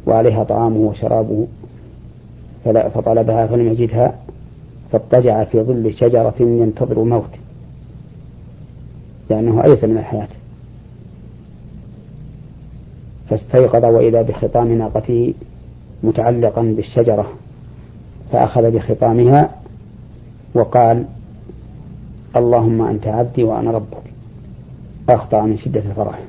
وعليها 0.06 0.44
طعامه 0.44 0.76
وشرابه 0.76 1.46
فطلبها 2.64 3.46
فلم 3.46 3.68
يجدها 3.68 4.14
فاضطجع 4.92 5.44
في 5.44 5.62
ظل 5.62 5.92
شجرة 5.92 6.34
ينتظر 6.40 7.02
الموت. 7.02 7.30
لأنه 9.30 9.64
أيس 9.64 9.84
من 9.84 9.98
الحياة. 9.98 10.28
فاستيقظ 13.30 13.84
وإذا 13.84 14.22
بخطام 14.22 14.78
ناقته 14.78 15.34
متعلقا 16.02 16.62
بالشجرة 16.62 17.26
فأخذ 18.32 18.70
بخطامها 18.70 19.50
وقال 20.54 21.04
اللهم 22.36 22.82
أنت 22.82 23.06
عبدي 23.06 23.44
وأنا 23.44 23.70
ربك. 23.70 24.02
أخطأ 25.08 25.42
من 25.42 25.58
شدة 25.58 25.80
الفرح. 25.80 26.20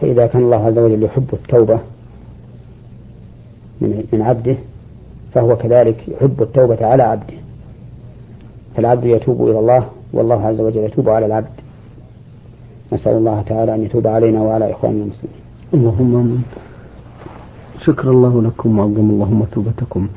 فإذا 0.00 0.26
كان 0.26 0.42
الله 0.42 0.66
عز 0.66 0.78
وجل 0.78 1.02
يحب 1.02 1.28
التوبة 1.32 1.78
من 3.80 4.22
عبده 4.22 4.56
فهو 5.34 5.56
كذلك 5.56 6.08
يحب 6.08 6.42
التوبة 6.42 6.86
على 6.86 7.02
عبده. 7.02 7.34
فالعبد 8.76 9.04
يتوب 9.04 9.48
إلى 9.48 9.58
الله 9.58 9.88
والله 10.12 10.46
عز 10.46 10.60
وجل 10.60 10.84
يتوب 10.84 11.08
على 11.08 11.26
العبد. 11.26 11.65
نسأل 12.92 13.12
الله 13.12 13.42
تعالى 13.42 13.74
أن 13.74 13.82
يتوب 13.82 14.06
علينا 14.06 14.40
وعلى 14.40 14.72
إخواننا 14.72 15.04
المسلمين. 15.04 15.40
اللهم 15.74 16.42
شكر 17.84 18.10
الله 18.10 18.42
لكم 18.42 18.78
وعظم 18.78 19.10
اللهم 19.10 19.44
توبتكم. 19.44 20.08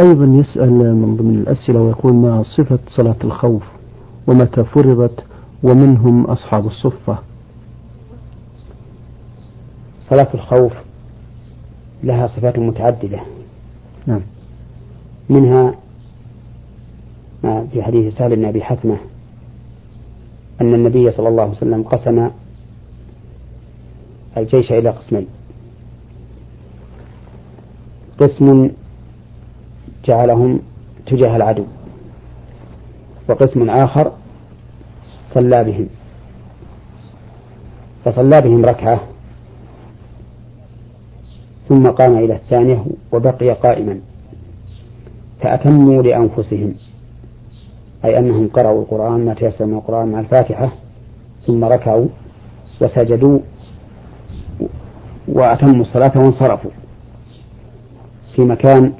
أيضا 0.00 0.24
يسأل 0.24 0.70
من 0.70 1.16
ضمن 1.16 1.34
الأسئلة 1.34 1.80
ويقول 1.82 2.14
ما 2.14 2.42
صفة 2.42 2.78
صلاة 2.86 3.16
الخوف 3.24 3.62
ومتى 4.26 4.64
فرضت 4.64 5.20
ومن 5.62 5.96
هم 5.96 6.24
أصحاب 6.24 6.66
الصفة؟ 6.66 7.18
صلاة 10.10 10.28
الخوف 10.34 10.72
لها 12.04 12.26
صفات 12.26 12.58
متعددة. 12.58 13.20
نعم. 14.06 14.20
منها 15.30 15.74
ما 17.44 17.66
في 17.72 17.82
حديث 17.82 18.14
سهل 18.14 18.36
بن 18.36 18.44
أبي 18.44 18.62
حتمة 18.62 18.96
أن 20.60 20.74
النبي 20.74 21.10
صلى 21.12 21.28
الله 21.28 21.42
عليه 21.42 21.52
وسلم 21.52 21.82
قسم 21.82 22.30
الجيش 24.36 24.72
إلى 24.72 24.90
قسمين. 24.90 25.26
قسم 28.20 28.70
جعلهم 30.04 30.60
تجاه 31.06 31.36
العدو 31.36 31.64
وقسم 33.28 33.70
آخر 33.70 34.12
صلى 35.34 35.64
بهم 35.64 35.88
فصلى 38.04 38.40
بهم 38.40 38.64
ركعة 38.64 39.00
ثم 41.68 41.86
قام 41.86 42.18
إلى 42.18 42.34
الثانية 42.34 42.84
وبقي 43.12 43.50
قائما 43.50 44.00
فأتموا 45.40 46.02
لأنفسهم. 46.02 46.74
أي 48.04 48.18
أنهم 48.18 48.48
قرأوا 48.48 48.82
القرآن 48.82 49.24
ما 49.24 49.34
تيسر 49.34 49.66
من 49.66 49.74
القرآن 49.74 50.08
مع 50.08 50.20
الفاتحة 50.20 50.72
ثم 51.46 51.64
ركعوا 51.64 52.06
وسجدوا 52.80 53.38
وأتموا 55.28 55.82
الصلاة 55.82 56.12
وانصرفوا 56.16 56.70
في 58.34 58.42
مكان 58.42 58.92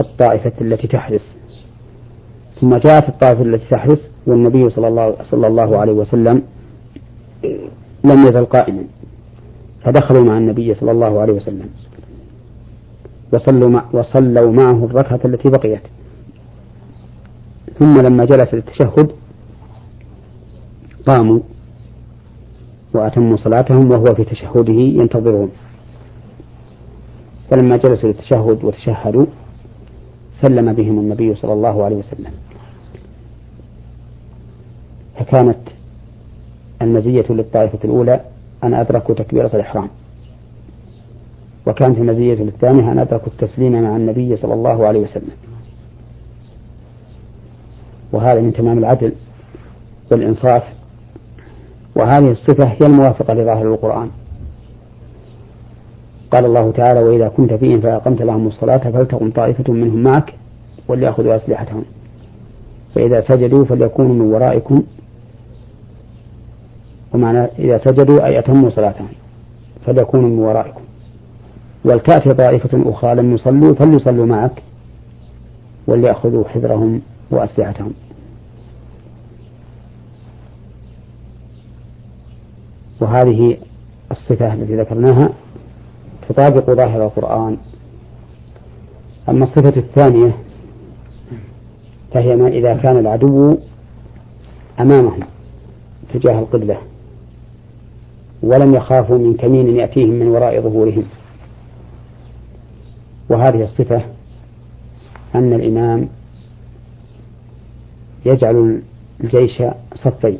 الطائفة 0.00 0.52
التي 0.60 0.86
تحرس 0.86 1.36
ثم 2.60 2.76
جاءت 2.76 3.08
الطائفة 3.08 3.42
التي 3.42 3.68
تحرس 3.70 4.10
والنبي 4.26 4.70
صلى 4.70 4.88
الله, 4.88 5.16
صلى 5.22 5.46
الله 5.46 5.78
عليه 5.78 5.92
وسلم 5.92 6.42
لم 8.04 8.26
يزل 8.26 8.44
قائما 8.44 8.84
فدخلوا 9.84 10.24
مع 10.24 10.38
النبي 10.38 10.74
صلى 10.74 10.90
الله 10.90 11.20
عليه 11.20 11.32
وسلم. 11.32 11.68
وصلوا, 13.32 13.68
مع 13.68 13.84
وصلوا 13.92 14.52
معه 14.52 14.84
الركعة 14.84 15.20
التي 15.24 15.48
بقيت. 15.48 15.80
ثم 17.78 18.00
لما 18.00 18.24
جلس 18.24 18.54
للتشهد 18.54 19.12
قاموا 21.06 21.40
وأتموا 22.94 23.36
صلاتهم 23.36 23.90
وهو 23.90 24.14
في 24.14 24.24
تشهده 24.24 24.72
ينتظرون. 24.72 25.50
فلما 27.50 27.76
جلسوا 27.76 28.08
للتشهد 28.08 28.64
وتشهدوا 28.64 29.26
سلم 30.42 30.72
بهم 30.72 30.98
النبي 30.98 31.34
صلى 31.34 31.52
الله 31.52 31.84
عليه 31.84 31.96
وسلم. 31.96 32.30
فكانت 35.18 35.58
المزية 36.82 37.24
للطائفة 37.30 37.78
الأولى 37.84 38.20
أن 38.64 38.74
أدركوا 38.74 39.14
تكبيرة 39.14 39.50
الإحرام. 39.54 39.88
وكانت 41.66 41.98
المزية 41.98 42.34
للثانية 42.34 42.92
أن 42.92 42.98
أدركوا 42.98 43.32
التسليم 43.32 43.82
مع 43.82 43.96
النبي 43.96 44.36
صلى 44.36 44.54
الله 44.54 44.86
عليه 44.86 45.00
وسلم. 45.00 45.30
وهذا 48.12 48.40
من 48.40 48.52
تمام 48.52 48.78
العدل 48.78 49.12
والإنصاف. 50.10 50.62
وهذه 51.96 52.30
الصفة 52.30 52.64
هي 52.64 52.86
الموافقة 52.86 53.34
لظاهر 53.34 53.72
القرآن. 53.74 54.10
قال 56.30 56.44
الله 56.44 56.70
تعالى 56.70 57.00
وإذا 57.00 57.28
كنت 57.28 57.54
فيهم 57.54 57.80
فأقمت 57.80 58.22
لهم 58.22 58.46
الصلاة 58.46 58.78
فلتقم 58.90 59.30
طائفة 59.30 59.72
منهم 59.72 60.02
معك 60.02 60.34
وليأخذوا 60.88 61.36
أسلحتهم. 61.36 61.84
فإذا 62.94 63.20
سجدوا 63.20 63.64
فليكونوا 63.64 64.14
من 64.14 64.20
ورائكم. 64.20 64.82
ومعنى 67.14 67.44
إذا 67.58 67.78
سجدوا 67.78 68.26
أي 68.26 68.38
أتموا 68.38 68.70
صلاتهم 68.70 69.08
فليكونوا 69.86 70.28
من 70.28 70.38
ورائكم. 70.38 70.80
ولتأتي 71.84 72.34
طائفة 72.34 72.90
أخرى 72.90 73.14
لم 73.14 73.34
يصلوا 73.34 73.74
فليصلوا 73.74 74.26
معك 74.26 74.62
وليأخذوا 75.86 76.44
حذرهم. 76.44 77.00
وأسلحتهم. 77.30 77.92
وهذه 83.00 83.56
الصفة 84.10 84.54
التي 84.54 84.76
ذكرناها 84.76 85.30
تطابق 86.28 86.70
ظاهر 86.70 87.04
القرآن. 87.04 87.56
أما 89.28 89.44
الصفة 89.44 89.76
الثانية 89.76 90.36
فهي 92.12 92.36
ما 92.36 92.48
إذا 92.48 92.74
كان 92.74 92.96
العدو 92.98 93.56
أمامهم 94.80 95.20
تجاه 96.14 96.38
القبلة 96.38 96.78
ولم 98.42 98.74
يخافوا 98.74 99.18
من 99.18 99.34
كمين 99.34 99.76
يأتيهم 99.76 100.10
من 100.10 100.28
وراء 100.28 100.60
ظهورهم. 100.60 101.04
وهذه 103.28 103.62
الصفة 103.62 104.02
أن 105.34 105.52
الإمام 105.52 106.08
يجعل 108.26 108.82
الجيش 109.20 109.62
صفين 109.94 110.38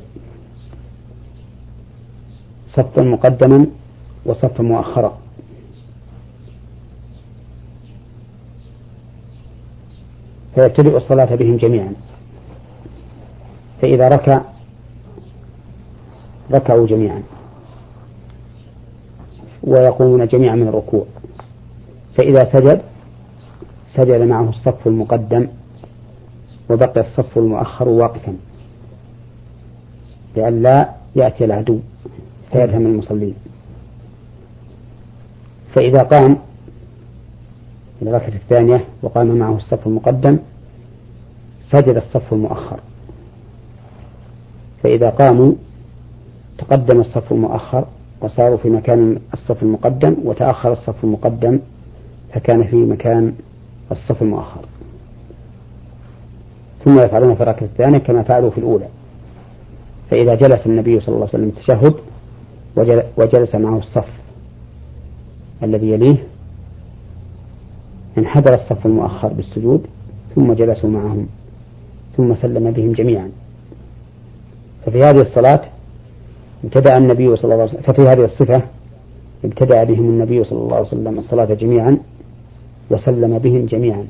صفا 2.72 3.03
مقدما 3.03 3.66
وصفا 4.25 4.62
مؤخرا. 4.62 5.18
فيبتدئ 10.55 10.96
الصلاة 10.96 11.35
بهم 11.35 11.57
جميعا. 11.57 11.92
فإذا 13.83 14.09
ركع 14.09 14.40
ركعوا 16.53 16.87
جميعا. 16.87 17.22
ويقومون 19.62 20.27
جميعا 20.27 20.55
من 20.55 20.68
الركوع. 20.68 21.07
فإذا 22.16 22.53
سجد 22.53 22.83
سجد 23.94 24.20
معه 24.20 24.49
الصف 24.49 24.87
المقدم. 24.87 25.46
وبقي 26.70 27.00
الصف 27.00 27.38
المؤخر 27.38 27.88
واقفا. 27.88 28.37
لئلا 30.37 30.90
يأتي 31.16 31.44
العدو 31.44 31.79
فيلهم 32.52 32.87
المصلين. 32.87 33.35
فإذا 35.74 36.02
قام 36.02 36.38
الركعة 38.02 38.29
الثانية 38.35 38.85
وقام 39.02 39.26
معه 39.26 39.57
الصف 39.57 39.87
المقدم 39.87 40.38
سجد 41.70 41.96
الصف 41.96 42.33
المؤخر. 42.33 42.81
فإذا 44.83 45.11
قاموا 45.11 45.52
تقدم 46.59 47.00
الصف 47.00 47.33
المؤخر 47.33 47.85
وصاروا 48.20 48.57
في 48.57 48.68
مكان 48.70 49.18
الصف 49.35 49.62
المقدم 49.62 50.16
وتأخر 50.24 50.72
الصف 50.72 51.05
المقدم 51.05 51.61
فكان 52.33 52.64
في 52.64 52.76
مكان 52.76 53.35
الصف 53.92 54.22
المؤخر. 54.22 54.61
ثم 56.87 56.99
يفعلون 57.01 57.35
في 57.35 57.42
الركعة 57.42 57.66
الثانية 57.66 57.99
كما 57.99 58.22
فعلوا 58.22 58.51
في 58.51 58.59
الأولى. 58.59 58.87
فإذا 60.11 60.35
جلس 60.35 60.66
النبي 60.66 61.01
صلى 61.01 61.09
الله 61.14 61.29
عليه 61.35 61.44
وسلم 61.44 61.49
التشهد 61.49 61.94
وجلس 63.16 63.55
معه 63.55 63.79
الصف 63.79 64.09
الذي 65.62 65.90
يليه 65.90 66.16
انحدر 68.18 68.55
الصف 68.55 68.87
المؤخر 68.87 69.29
بالسجود 69.29 69.87
ثم 70.35 70.53
جلسوا 70.53 70.90
معهم 70.90 71.27
ثم 72.16 72.35
سلم 72.35 72.70
بهم 72.70 72.92
جميعا. 72.92 73.31
ففي 74.87 74.99
هذه 74.99 75.20
الصلاة 75.20 75.61
ابتدأ 76.64 76.96
النبي 76.96 77.37
صلى 77.37 77.44
الله 77.44 77.62
عليه 77.62 77.72
وسلم 77.72 77.83
ففي 77.83 78.03
هذه 78.03 78.25
الصفة 78.25 78.62
ابتدأ 79.44 79.85
بهم 79.85 80.11
النبي 80.11 80.44
صلى 80.44 80.59
الله 80.59 80.77
عليه 80.77 80.87
وسلم 80.87 81.18
الصلاة 81.18 81.55
جميعا 81.55 81.99
وسلم 82.90 83.38
بهم 83.38 83.66
جميعا. 83.66 84.07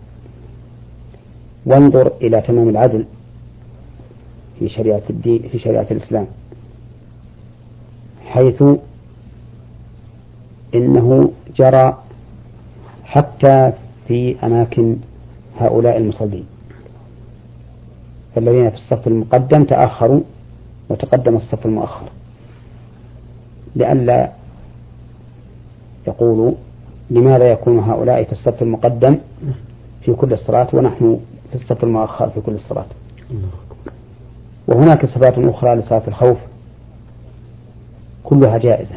وانظر 1.67 2.13
إلى 2.23 2.41
تمام 2.41 2.69
العدل 2.69 3.05
في 4.59 4.69
شريعة 4.69 5.03
الدين 5.11 5.43
في 5.53 5.59
شريعة 5.59 5.87
الإسلام. 5.91 6.27
حيث 8.27 8.63
إنه 10.75 11.31
جرى 11.57 11.99
حتى 13.05 13.73
في 14.09 14.37
أماكن 14.47 14.97
هؤلاء 15.59 15.97
المصلين. 15.97 16.47
فالذين 18.35 18.71
في 18.71 18.77
الصف 18.77 19.07
المقدم 19.07 19.65
تأخروا 19.65 20.21
وتقدم 20.89 21.37
الصف 21.37 21.67
المؤخر. 21.67 22.09
لئلا 23.77 24.33
يقولوا 26.07 26.53
لماذا 27.11 27.53
يكون 27.53 27.79
هؤلاء 27.79 28.25
في 28.25 28.33
الصف 28.33 28.63
المقدم 28.63 29.19
في 30.03 30.13
كل 30.13 30.33
الصلاة 30.33 30.69
ونحن 30.73 31.21
الصف 31.57 31.85
المؤخر 31.85 32.31
في 32.31 32.41
كل 32.41 32.53
الصلاة 32.53 32.85
وهناك 34.67 35.07
صفات 35.07 35.39
أخرى 35.39 35.75
لصلاة 35.75 36.03
الخوف. 36.09 36.39
كلها 38.25 38.59
جائزة. 38.59 38.95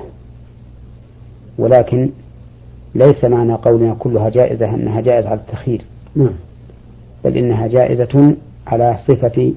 ولكن 1.57 2.09
ليس 2.95 3.23
معنى 3.23 3.53
قولنا 3.53 3.93
كلها 3.99 4.29
جائزة 4.29 4.69
أنها 4.75 5.01
جائزة 5.01 5.29
على 5.29 5.39
التخيير 5.39 5.81
نعم. 6.15 6.33
بل 7.23 7.37
إنها 7.37 7.67
جائزة 7.67 8.35
على 8.67 8.97
صفة 9.07 9.53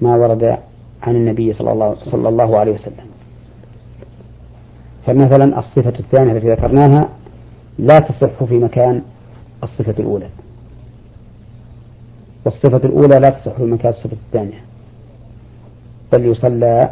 ما 0.00 0.16
ورد 0.16 0.58
عن 1.02 1.16
النبي 1.16 1.52
صلى 1.54 1.72
الله, 1.72 1.94
صلى 1.94 2.28
الله 2.28 2.58
عليه 2.58 2.72
وسلم. 2.72 3.06
فمثلا 5.06 5.58
الصفة 5.58 5.98
الثانية 6.00 6.32
التي 6.32 6.50
ذكرناها 6.50 7.08
لا 7.78 7.98
تصح 7.98 8.44
في 8.44 8.54
مكان 8.54 9.02
الصفة 9.62 9.94
الأولى. 9.98 10.26
والصفة 12.44 12.76
الأولى 12.76 13.18
لا 13.18 13.30
تصح 13.30 13.52
في 13.52 13.62
مكان 13.62 13.90
الصفة 13.92 14.16
الثانية. 14.26 14.60
بل 16.12 16.26
يصلى 16.26 16.90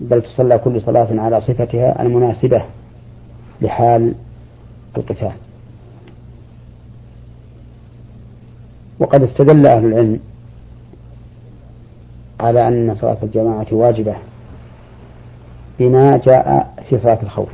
بل 0.00 0.22
تصلى 0.22 0.58
كل 0.58 0.82
صلاة 0.82 1.20
على 1.20 1.40
صفتها 1.40 2.02
المناسبة 2.02 2.62
لحال 3.60 4.14
القتال. 4.96 5.32
وقد 8.98 9.22
استدل 9.22 9.66
أهل 9.66 9.84
العلم 9.84 10.20
على 12.40 12.68
أن 12.68 12.94
صلاة 12.94 13.16
الجماعة 13.22 13.66
واجبة 13.72 14.14
بما 15.78 16.16
جاء 16.16 16.74
في 16.88 16.98
صلاة 16.98 17.18
الخوف. 17.22 17.48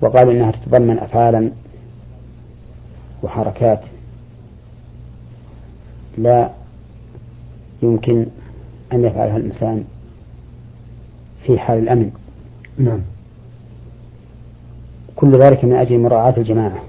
وقالوا 0.00 0.32
إنها 0.32 0.50
تتضمن 0.50 0.98
أفعالا 0.98 1.50
وحركات 3.22 3.80
لا 6.18 6.50
يمكن 7.82 8.26
أن 8.92 9.04
يفعلها 9.04 9.36
الإنسان 9.36 9.84
في 11.46 11.58
حال 11.58 11.78
الأمن. 11.78 12.10
نعم. 12.78 13.00
كل 15.16 15.38
ذلك 15.38 15.64
من 15.64 15.72
أجل 15.72 15.98
مراعاة 15.98 16.34
الجماعة. 16.36 16.82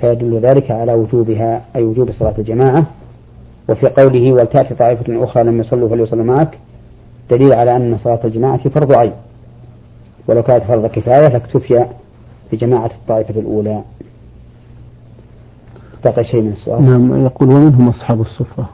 فيدل 0.00 0.38
ذلك 0.38 0.70
على 0.70 0.94
وجوبها 0.94 1.64
أي 1.76 1.82
وجوب 1.82 2.12
صلاة 2.12 2.34
الجماعة. 2.38 2.86
وفي 3.68 3.86
قوله 3.86 4.32
ولتأتي 4.32 4.74
طائفة 4.74 5.24
أخرى 5.24 5.44
لم 5.44 5.60
يصلوا 5.60 5.88
فليصلوا 5.88 6.24
معك 6.24 6.58
دليل 7.30 7.52
على 7.52 7.76
أن 7.76 7.98
صلاة 7.98 8.20
الجماعة 8.24 8.68
فرض 8.68 8.92
عين. 8.92 9.12
ولو 10.28 10.42
كانت 10.42 10.64
فرض 10.64 10.86
كفاية 10.86 11.28
لاكتفي 11.28 11.86
بجماعة 12.52 12.86
الطائفة 12.86 13.40
الأولى. 13.40 13.82
بقي 16.04 16.24
شيء 16.24 16.42
من 16.42 16.52
السؤال. 16.52 16.82
نعم 16.82 17.24
يقول 17.24 17.48
ومنهم 17.48 17.88
أصحاب 17.88 18.20
الصفة. 18.20 18.66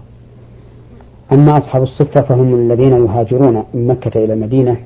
أما 1.33 1.59
أصحاب 1.59 1.83
الصفة 1.83 2.21
فهم 2.21 2.55
الذين 2.55 3.05
يهاجرون 3.05 3.65
من 3.75 3.87
مكة 3.87 4.25
إلى 4.25 4.33
المدينة 4.33 4.77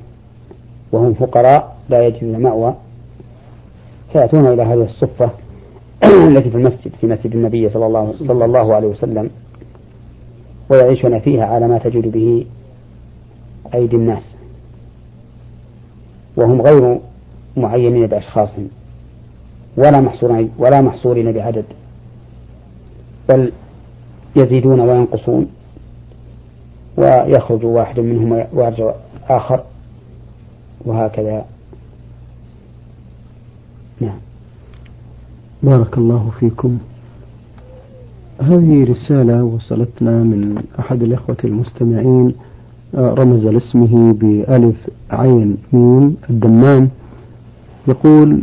وهم 0.91 1.13
فقراء 1.13 1.75
لا 1.89 2.07
يجدون 2.07 2.37
مأوى 2.39 2.75
فيأتون 4.13 4.47
إلى 4.47 4.63
هذه 4.63 4.83
الصفة 4.83 5.29
التي 6.27 6.49
في 6.49 6.57
المسجد 6.57 6.91
في 7.01 7.07
مسجد 7.07 7.35
النبي 7.35 7.69
صلى 7.69 7.85
الله, 7.85 8.11
صلى 8.11 8.45
الله 8.45 8.75
عليه 8.75 8.87
وسلم 8.87 9.29
ويعيشون 10.69 11.19
فيها 11.19 11.45
على 11.45 11.67
ما 11.67 11.77
تجود 11.77 12.11
به 12.11 12.45
أيدي 13.73 13.95
الناس. 13.95 14.23
وهم 16.37 16.61
غير 16.61 16.99
معينين 17.57 18.07
بأشخاص 18.07 18.49
ولا 19.77 20.01
محصورين 20.01 20.51
ولا 20.57 20.81
محصورين 20.81 21.31
بعدد. 21.31 21.65
بل 23.29 23.51
يزيدون 24.35 24.79
وينقصون 24.79 25.47
ويخرج 26.97 27.65
واحد 27.65 27.99
منهم 27.99 28.45
ويرجع 28.53 28.91
آخر 29.29 29.63
وهكذا. 30.85 31.45
نعم. 34.01 34.17
بارك 35.63 35.97
الله 35.97 36.31
فيكم. 36.39 36.77
هذه 38.41 38.83
رسالة 38.83 39.43
وصلتنا 39.43 40.11
من 40.11 40.63
أحد 40.79 41.03
الإخوة 41.03 41.37
المستمعين 41.43 42.35
آه، 42.95 43.13
رمز 43.13 43.45
لاسمه 43.45 44.13
بألف 44.13 44.75
عين 45.11 45.57
ميم 45.73 46.17
الدمام. 46.29 46.89
يقول 47.87 48.41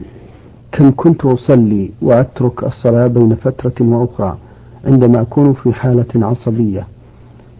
كم 0.72 0.92
كنت 0.96 1.24
أصلي 1.24 1.90
وأترك 2.02 2.64
الصلاة 2.64 3.06
بين 3.06 3.34
فترة 3.34 3.74
وأخرى 3.80 4.36
عندما 4.84 5.20
أكون 5.22 5.52
في 5.52 5.72
حالة 5.72 6.26
عصبية 6.26 6.86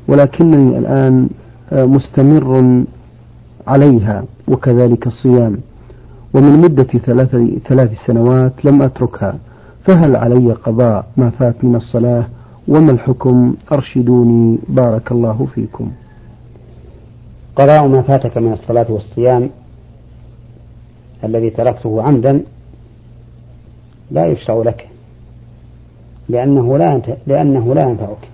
ولكنني 0.08 0.78
الآن 0.78 1.28
آه، 1.72 1.84
مستمر 1.84 2.84
عليها 3.66 4.24
وكذلك 4.48 5.06
الصيام. 5.06 5.58
ومن 6.34 6.58
مدة 6.58 6.82
ثلاث, 7.06 7.36
ثلاث 7.68 7.90
سنوات 8.06 8.64
لم 8.64 8.82
أتركها. 8.82 9.38
فهل 9.84 10.16
علي 10.16 10.52
قضاء 10.52 11.06
ما 11.16 11.30
فات 11.30 11.64
من 11.64 11.76
الصلاة؟ 11.76 12.24
وما 12.68 12.92
الحكم؟ 12.92 13.54
أرشدوني. 13.72 14.58
بارك 14.68 15.12
الله 15.12 15.46
فيكم. 15.54 15.90
قضاء 17.56 17.86
ما 17.88 18.02
فاتك 18.02 18.38
من 18.38 18.52
الصلاة 18.52 18.86
والصيام 18.92 19.50
الذي 21.24 21.50
تركته 21.50 22.02
عمدا 22.02 22.42
لا 24.10 24.26
يشرع 24.26 24.62
لك. 24.62 24.91
لأنه 26.28 26.78
لا 26.78 27.02
لأنه 27.26 27.74
لا 27.74 27.82
ينفعك. 27.82 28.28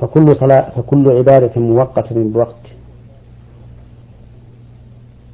فكل 0.00 0.36
صلاة 0.36 0.70
فكل 0.76 1.08
عبادة 1.08 1.60
موقتة 1.60 2.14
بوقت 2.14 2.54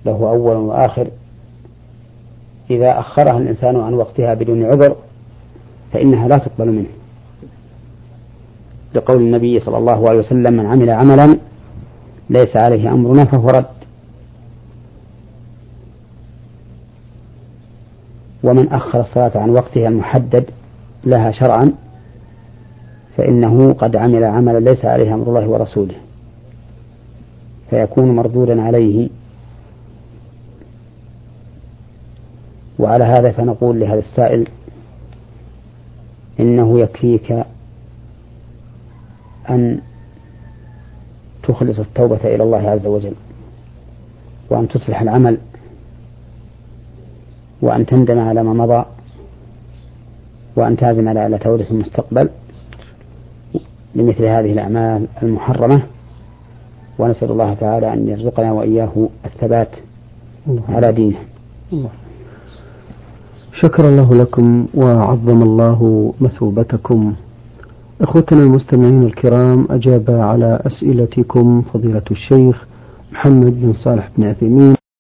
له 0.07 0.31
أول 0.31 0.57
وآخر. 0.57 1.09
إذا 2.70 3.01
أخرها 3.01 3.38
الإنسان 3.38 3.81
عن 3.81 3.94
وقتها 3.94 4.35
بدون 4.35 4.64
عذر 4.64 4.96
فإنها 5.92 6.29
لا 6.29 6.38
تقبل 6.38 6.73
منه. 6.73 6.90
لقول 8.94 9.16
النبي 9.16 9.61
صلى 9.61 9.79
الله 9.79 10.09
عليه 10.09 10.18
وسلم 10.18 10.57
من 10.57 10.66
عمل 10.66 10.90
عملا 10.90 11.38
ليس 12.31 12.57
عليه 12.57 12.92
أمرنا 12.92 13.25
فهو 13.25 13.49
رد. 13.49 13.80
ومن 18.42 18.68
أخر 18.68 19.00
الصلاة 19.00 19.33
عن 19.35 19.50
وقتها 19.50 19.88
المحدد 19.88 20.44
لها 21.05 21.31
شرعا 21.31 21.72
فإنه 23.16 23.72
قد 23.72 23.96
عمل 23.96 24.24
عملا 24.24 24.70
ليس 24.70 24.85
عليه 24.85 25.14
أمر 25.14 25.29
الله 25.29 25.48
ورسوله 25.48 25.94
فيكون 27.70 28.16
مردودا 28.16 28.62
عليه. 28.62 29.09
وعلى 32.79 33.05
هذا 33.05 33.31
فنقول 33.31 33.81
لهذا 33.81 33.98
السائل 33.98 34.48
إنه 36.40 36.81
يكفيك 36.81 37.44
أن 39.50 39.81
تخلص 41.42 41.79
التوبة 41.79 42.20
إلى 42.24 42.42
الله 42.42 42.70
عز 42.70 42.87
وجل 42.87 43.14
وأن 44.50 44.68
تصلح 44.68 45.00
العمل. 45.00 45.38
وأن 47.62 47.87
تندم 47.87 48.18
على 48.18 48.42
ما 48.42 48.53
مضى 48.53 48.85
وأن 50.57 50.77
تعزم 50.77 51.09
على 51.09 51.38
توبة 51.38 51.66
المستقبل 51.70 52.29
لمثل 53.94 54.25
هذه 54.25 54.53
الأعمال 54.53 55.07
المحرمة. 55.23 55.83
ونسأل 56.99 57.31
الله 57.31 57.55
تعالى 57.55 57.92
أن 57.92 58.09
يرزقنا 58.09 58.53
وإياه 58.53 59.09
الثبات 59.25 59.68
على 60.68 60.92
دينه. 60.92 61.16
شكر 63.53 63.88
الله 63.88 64.14
لكم 64.14 64.66
وعظم 64.75 65.42
الله 65.42 66.12
مثوبتكم. 66.20 67.14
إخوتنا 68.01 68.42
المستمعين 68.42 69.03
الكرام 69.03 69.66
أجاب 69.70 70.11
على 70.11 70.61
أسئلتكم 70.66 71.62
فضيلة 71.62 72.03
الشيخ 72.11 72.66
محمد 73.12 73.61
بن 73.61 73.73
صالح 73.73 74.11
بن 74.18 74.25
عثيمين 74.25 74.80